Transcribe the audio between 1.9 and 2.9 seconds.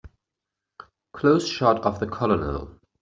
the COLONEL.